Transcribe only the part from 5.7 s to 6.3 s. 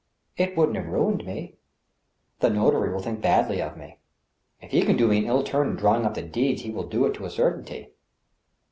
drawing up the